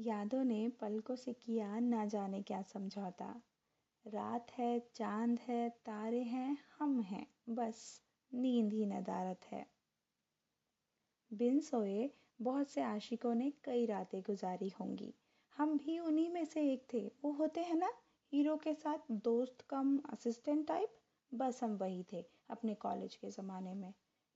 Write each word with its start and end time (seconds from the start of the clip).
यादों 0.00 0.44
ने 0.44 0.68
पलकों 0.68 1.16
से 1.16 1.32
किया 1.32 1.78
ना 1.78 2.06
जाने 2.06 2.42
क्या 2.42 2.62
समझौता। 2.62 3.42
रात 4.06 4.50
है, 4.50 4.80
चाँद 4.94 5.38
है, 5.38 5.70
तारे 5.70 6.22
हैं, 6.22 6.58
हम 6.78 7.00
हैं, 7.00 7.26
बस 7.48 8.02
नींद 8.34 8.72
ही 8.72 8.86
नदारत 8.86 9.40
है। 9.44 9.66
बिन 11.32 11.60
सोए 11.60 12.10
बहुत 12.42 12.68
से 12.68 12.82
आशिकों 12.82 13.34
ने 13.34 13.52
कई 13.64 13.86
रातें 13.86 14.22
गुजारी 14.22 14.68
होंगी। 14.68 15.14
हम 15.56 15.78
भी 15.78 15.98
उन्हीं 15.98 16.30
में 16.30 16.44
से 16.44 16.72
एक 16.72 16.86
थे। 16.94 17.12
वो 17.24 17.32
होते 17.32 17.60
हैं 17.60 17.74
ना, 17.74 17.92
हीरो 18.32 18.56
के 18.56 18.74
साथ 18.74 18.98
दोस्त 19.10 19.58
कम, 19.60 19.98
असिस्टेंट 19.98 20.68
टाइप, 20.68 20.96
बस 21.34 21.62
हम 21.62 21.76
वही 21.76 22.04
थे 22.12 22.24
अपने 22.50 22.74
कॉलेज 22.74 23.16
के 23.16 23.30
ज़माने 23.30 23.74
में। 23.74 23.94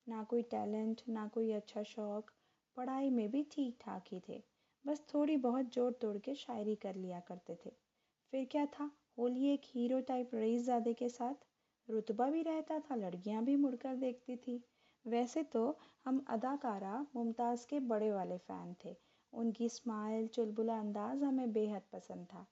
ना 0.09 0.25
कोई 0.25 0.43
टैलेंट, 0.43 1.01
ना 1.09 1.29
कोई 1.29 1.53
अच्छा 1.53 1.83
शौक, 1.83 2.31
पढ़ाई 2.77 3.11
में 3.11 3.31
भी 3.31 3.49
ठीक 3.51 3.79
ठाक 3.81 4.05
ही 4.13 4.21
थे। 4.29 4.52
बस 4.87 5.03
थोड़ी 5.14 5.37
बहुत 5.37 5.67
जोड़ 5.67 5.93
तोड़ 5.93 6.19
के 6.19 6.35
शायरी 6.35 6.75
कर 6.75 6.95
लिया 6.95 7.20
करते 7.20 7.59
थे। 7.66 7.70
फिर 8.30 8.45
क्या 8.45 8.66
था? 8.66 8.91
होली 9.19 9.48
एक 9.48 9.61
हीरो 9.65 10.01
टाइप 10.01 10.30
रईसजादे 10.34 10.95
के 10.95 11.09
साथ। 11.09 11.34
रुतबा 11.91 12.30
भी 12.30 12.43
रहता 12.43 12.79
था, 12.79 12.95
लड़कियाँ 12.95 13.45
भी 13.45 13.56
मुड़कर 13.56 13.97
देखती 13.97 14.37
थी। 14.37 14.65
वैसे 15.06 15.42
तो 15.42 15.79
हम 16.05 16.25
अदाकारा 16.29 17.06
मुमताज़ 17.16 17.66
के 17.66 17.80
बड़े 17.80 18.12
वाले 18.12 18.39
फ़ैन 18.39 18.77
थे। 18.84 18.97
उनकी 19.33 19.69
स्माइल 19.69 20.27
चुलबुला 20.27 20.80
अंदाज़ 20.80 21.25
हमें 21.25 21.53
बेहद 21.53 21.83
पसंद 21.92 22.27
था। 22.27 22.47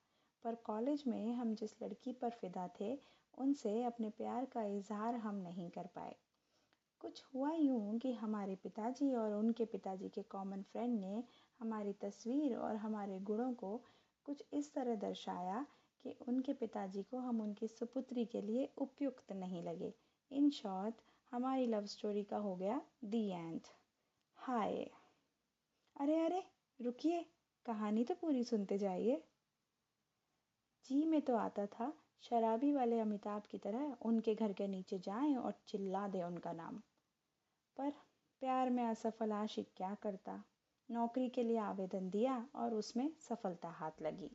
पर 0.45 0.55
कॉलेज 0.55 1.05
में 1.07 1.33
हम 1.33 1.55
जिस 1.55 1.83
लड़की 1.83 2.13
पर 2.13 2.31
फ़िदा 2.31 2.69
थे, 2.81 2.99
उनसे 3.39 3.83
अपने 3.83 4.11
प्यार 4.11 4.45
का 4.45 4.63
इजहार 4.63 5.15
हम 5.15 5.35
नहीं 5.35 5.71
कर 5.71 5.87
पाए। 5.87 6.17
कुछ 7.01 7.25
हुआ 7.35 7.53
यूँ 7.53 7.99
कि 7.99 8.13
हमारे 8.13 8.57
पिताजी 8.57 9.15
और 9.15 9.33
उनके 9.33 9.65
पिताजी 9.65 10.09
के 10.09 10.23
कॉमन 10.23 10.63
फ्रेंड 10.63 11.01
ने 11.01 11.25
हमारी 11.61 11.93
तस्वीर 11.93 12.57
और 12.57 12.77
हमारे 12.77 13.21
गुणों 13.21 13.55
को 13.55 13.83
कुछ 14.25 14.45
इस 14.53 14.75
तरह 14.75 14.95
दर्शाया 14.95 15.67
कि 16.03 16.17
उनके 16.29 16.53
पिताजी 16.53 17.03
को 17.03 17.19
हम 17.19 17.41
उनकी 17.41 17.69
सुपुत्री 17.69 18.25
के 18.25 18.41
लिए 18.41 18.73
उपयुक्त 18.79 19.33
नहीं 19.33 19.63
लगे। 19.63 19.95
इन 20.33 20.51
शॉर्ट, 20.51 20.95
हमारी 21.31 21.67
लव 21.67 21.87
स्टोरी 21.87 22.25
का 22.25 22.37
हो 22.37 22.57
गया 22.57 22.83
दी 23.05 23.29
एंड। 23.29 23.61
हाय। 24.37 24.91
अरे 26.01 26.21
अरे, 26.21 26.45
रुकिए, 26.81 27.27
कहानी 27.67 28.05
तो 28.05 28.15
पूरी 28.15 28.45
सुनते 28.45 28.79
जाइए। 28.79 29.25
जी 30.85 31.07
में 31.07 31.23
तो 31.23 31.37
आता 31.37 31.67
था, 31.67 31.93
शराबी 32.21 32.73
वाले 32.73 33.01
अमिताभ 33.01 33.43
की 33.43 33.59
तरह 33.59 33.97
उनके 34.03 34.35
घर 34.35 34.53
के 34.53 34.67
नीचे 34.67 34.99
जाएँ 34.99 35.37
और 35.37 35.55
चिल्ला 35.67 36.09
दें 36.09 36.23
उनका 36.23 36.53
नाम। 36.53 36.83
पर 37.77 37.91
प्यार 38.41 38.71
में 38.71 38.85
असफल 38.85 39.33
आशिक 39.33 39.73
क्या 39.77 39.95
करता? 39.95 40.45
नौकरी 40.91 41.29
के 41.29 41.43
लिए 41.43 41.59
आवेदन 41.59 42.11
दिया 42.11 42.47
और 42.55 42.75
उसमें 42.75 43.11
सफलता 43.21 43.69
हाथ 43.69 44.03
लगी। 44.03 44.31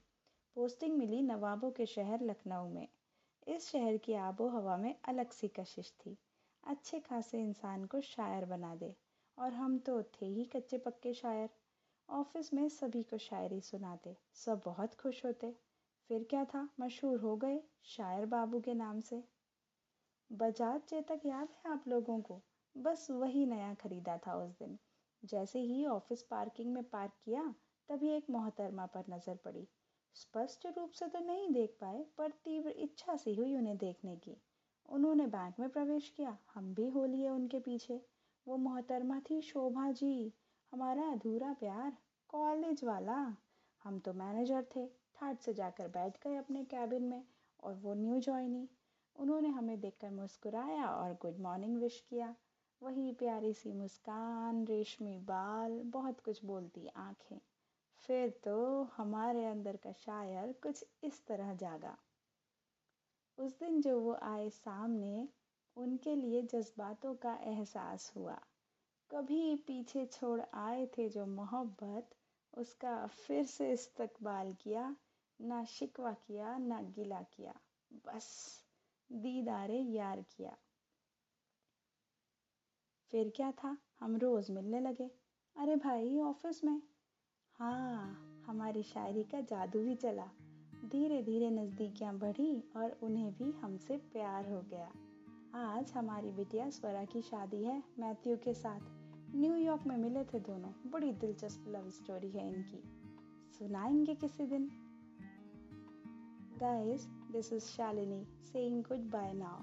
पोस्टिंग 0.55 0.97
मिली 0.97 1.21
नवाबों 1.21 1.71
के 1.71 1.85
शहर 1.85 2.21
लखनऊ 2.21 2.69
में। 2.69 2.87
इस 3.47 3.69
शहर 3.69 3.97
की 3.97 4.13
आबो 4.13 4.47
हवा 4.47 4.77
में 4.77 4.95
अलग 5.05 5.31
सी 5.31 5.47
कशिश 5.47 5.93
थी। 6.05 6.17
अच्छे 6.63 6.99
खासे 6.99 7.41
इंसान 7.41 7.85
को 7.85 8.01
शायर 8.01 8.45
बना 8.45 8.75
दे, 8.75 8.95
और 9.37 9.53
हम 9.53 9.77
तो 9.79 10.03
थे 10.03 10.25
ही 10.25 10.45
कच्चे 10.45 10.77
पक्के 10.77 11.13
शायर। 11.13 11.49
ऑफ़िस 12.09 12.53
में 12.53 12.69
सभी 12.69 13.03
को 13.03 13.17
शायरी 13.17 13.61
सुनाते 13.61 14.17
सब 14.33 14.61
बहुत 14.65 14.95
खुश 14.95 15.25
होते। 15.25 15.55
फिर 16.09 16.23
क्या 16.23 16.45
था, 16.45 16.69
मशहूर 16.79 17.19
हो 17.19 17.35
गए 17.37 17.59
शायर 17.83 18.25
बाबू 18.25 18.59
के 18.59 18.73
नाम 18.73 18.99
से। 18.99 19.23
बजाज 20.31 20.81
चेतक 20.81 21.21
याद 21.25 21.47
है 21.49 21.71
आप 21.71 21.87
लोगों 21.87 22.21
को? 22.21 22.41
बस 22.77 23.11
वही 23.11 23.45
नया 23.45 23.73
खरीदा 23.73 24.17
था 24.17 24.35
उस 24.35 24.51
दिन। 24.51 24.77
जैसे 25.25 25.59
ही 25.59 25.85
ऑफ़िस 25.85 26.23
पार्किंग 26.23 26.73
में 26.73 26.83
पार्क 26.83 27.13
किया, 27.25 27.43
तभी 27.89 28.09
एक 28.09 28.29
मोहतरमा 28.29 28.85
पर 28.85 29.03
नज़र 29.09 29.35
पड़ी। 29.35 29.67
स्पष्ट 30.15 30.65
रूप 30.77 30.91
से 30.91 31.07
तो 31.07 31.19
नहीं 31.19 31.49
देख 31.49 31.77
पाए, 31.81 32.05
पर 32.17 32.31
तीव्र 32.31 32.69
इच्छा 32.69 33.15
सी 33.15 33.35
हुई 33.35 33.55
उन्हें 33.55 33.77
देखने 33.77 34.15
की। 34.15 34.37
उन्होंने 34.89 35.27
बैंक 35.27 35.59
में 35.59 35.69
प्रवेश 35.69 36.09
किया। 36.09 36.37
हम 36.53 36.73
भी 36.73 36.87
हो 36.87 37.05
लिए 37.05 37.29
उनके 37.29 37.59
पीछे। 37.59 38.01
वो 38.47 38.57
मोहतरमा 38.57 39.19
थी, 39.19 39.41
शोभा 39.41 39.91
जी, 39.91 40.33
हमारा 40.71 41.07
अधूरा 41.07 41.53
प्यार 41.53 41.97
कॉलेज 42.29 42.83
वाला। 42.83 43.37
हम 43.83 43.99
तो 43.99 44.13
मैनेजर 44.13 44.65
थे, 44.75 44.87
ठाट 44.87 45.39
से 45.39 45.53
जाकर 45.53 45.87
बैठ 45.87 46.17
गए 46.23 46.35
अपने 46.35 46.63
कैबिन 46.63 47.03
में, 47.03 47.23
और 47.63 47.75
वो 47.75 47.93
न्यू 47.93 48.19
ज्वाइनी 48.19 48.69
उन्होंने 49.15 49.49
हमें 49.49 49.79
देखकर 49.79 50.09
मुस्कुराया 50.09 50.87
और 50.87 51.13
गुड 51.13 51.39
मॉर्निंग 51.39 51.77
विश 51.77 51.99
किया। 52.09 52.35
वही 52.85 53.11
प्यारी 53.11 53.53
सी 53.53 53.73
मुस्कान, 53.73 54.67
रेशमी 54.67 55.17
बाल, 55.17 55.83
बहुत 55.83 56.19
कुछ 56.19 56.45
बोलती 56.45 56.87
आँखें। 56.87 57.39
फिर 57.95 58.29
तो 58.29 58.83
हमारे 58.83 59.45
अंदर 59.45 59.75
का 59.75 59.91
शायर 59.91 60.53
कुछ 60.53 60.85
इस 61.03 61.25
तरह 61.25 61.53
जागा। 61.53 61.97
उस 63.37 63.59
दिन 63.59 63.81
जो 63.81 64.01
वो 64.01 64.13
आए 64.13 64.49
सामने, 64.49 65.29
उनके 65.75 66.15
लिए 66.15 66.41
जज्बातों 66.41 67.15
का 67.15 67.35
एहसास 67.35 68.13
हुआ। 68.15 68.39
कभी 69.11 69.55
पीछे 69.55 70.05
छोड़ 70.05 70.41
आए 70.53 70.85
थे 70.85 71.09
जो 71.09 71.25
मोहब्बत, 71.25 72.09
उसका 72.57 73.07
फिर 73.07 73.45
से 73.45 73.71
इस्तकबाल 73.71 74.53
किया, 74.53 74.95
ना 75.41 75.65
शिकवा 75.65 76.13
किया, 76.13 76.57
ना 76.57 76.81
गिला 76.81 77.21
किया। 77.21 77.55
बस, 77.93 78.61
दीदारे 79.11 79.79
यार 79.79 80.21
किया। 80.21 80.57
फिर 83.15 83.33
क्या 83.35 83.51
था? 83.51 83.77
हम 83.99 84.15
रोज़ 84.15 84.51
मिलने 84.51 84.79
लगे। 84.79 85.11
अरे 85.57 85.75
भाई, 85.75 86.19
ऑफ़िस 86.19 86.63
में। 86.63 86.81
हाँ 87.59 88.19
हमारी 88.47 88.83
शायरी 88.83 89.23
का 89.23 89.41
जादू 89.41 89.79
भी 89.79 89.95
चला। 89.95 90.25
धीरे 90.85 91.23
धीरे 91.23 91.49
नज़दीकियाँ 91.49 92.17
बढ़ी 92.17 92.63
और 92.75 92.97
उन्हें 93.03 93.33
भी 93.33 93.51
हमसे 93.51 93.97
प्यार 93.97 94.51
हो 94.51 94.61
गया। 94.61 94.91
आज 95.55 95.91
हमारी 95.91 96.31
बिटिया 96.31 96.69
स्वरा 96.69 97.05
की 97.05 97.21
शादी 97.21 97.63
है, 97.63 97.83
मैथ्यू 97.99 98.37
के 98.37 98.53
साथ। 98.53 98.79
न्यूयॉर्क 99.35 99.83
में 99.87 99.97
मिले 99.97 100.23
थे 100.23 100.39
दोनों। 100.39 100.91
बड़ी 100.91 101.13
दिलचस्प 101.13 101.65
लव 101.67 101.89
स्टोरी 101.89 102.29
है 102.29 102.47
इनकी। 102.47 102.83
सुनाएँगे 103.59 104.15
किसी 104.15 104.45
दिन। 104.45 104.71
Guys 106.57 107.05
this 107.05 107.53
is 107.53 107.63
Shalini 107.63 108.27
saying 108.41 108.83
goodbye 108.99 109.33
now 109.33 109.61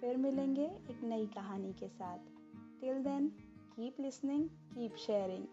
फिर 0.00 0.16
मिलेंगे 0.16 0.66
एक 0.66 1.00
नई 1.04 1.26
कहानी 1.26 1.72
के 1.72 1.88
साथ। 1.88 2.18
Till 2.80 3.02
then, 3.02 3.30
keep 3.76 3.98
listening, 3.98 4.50
keep 4.74 4.96
sharing. 4.96 5.46